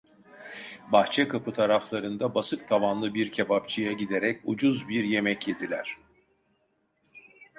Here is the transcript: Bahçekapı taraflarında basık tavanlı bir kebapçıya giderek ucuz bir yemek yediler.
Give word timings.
Bahçekapı 0.91 1.53
taraflarında 1.53 2.35
basık 2.35 2.67
tavanlı 2.69 3.13
bir 3.13 3.31
kebapçıya 3.31 3.91
giderek 3.91 4.41
ucuz 4.45 4.89
bir 4.89 5.03
yemek 5.03 5.47
yediler. 5.47 5.97